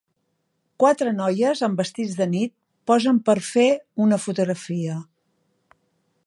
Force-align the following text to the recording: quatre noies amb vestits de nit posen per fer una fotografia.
quatre 0.83 1.11
noies 1.17 1.61
amb 1.67 1.81
vestits 1.83 2.15
de 2.21 2.27
nit 2.31 2.53
posen 2.93 3.21
per 3.29 3.37
fer 3.51 3.67
una 4.07 4.21
fotografia. 4.25 4.97